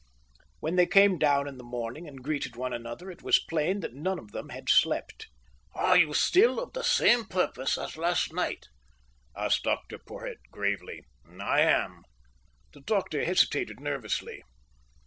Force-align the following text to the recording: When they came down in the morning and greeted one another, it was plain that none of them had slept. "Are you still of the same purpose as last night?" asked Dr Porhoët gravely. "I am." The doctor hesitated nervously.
When 0.61 0.77
they 0.77 0.87
came 0.87 1.19
down 1.19 1.47
in 1.47 1.59
the 1.59 1.63
morning 1.63 2.07
and 2.07 2.23
greeted 2.23 2.55
one 2.55 2.73
another, 2.73 3.11
it 3.11 3.21
was 3.21 3.37
plain 3.37 3.81
that 3.81 3.93
none 3.93 4.17
of 4.17 4.31
them 4.31 4.49
had 4.49 4.67
slept. 4.67 5.27
"Are 5.75 5.95
you 5.95 6.11
still 6.15 6.59
of 6.59 6.73
the 6.73 6.81
same 6.83 7.25
purpose 7.25 7.77
as 7.77 7.97
last 7.97 8.33
night?" 8.33 8.65
asked 9.37 9.61
Dr 9.61 9.99
Porhoët 9.99 10.37
gravely. 10.49 11.03
"I 11.39 11.59
am." 11.61 12.01
The 12.73 12.81
doctor 12.81 13.23
hesitated 13.23 13.79
nervously. 13.79 14.41